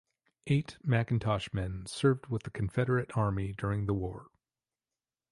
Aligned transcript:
Eight 0.47 0.77
McIntosh 0.83 1.53
men 1.53 1.85
served 1.85 2.25
with 2.25 2.41
the 2.41 2.49
Confederate 2.49 3.15
Army 3.15 3.53
during 3.55 3.85
the 3.85 3.93
war. 3.93 4.31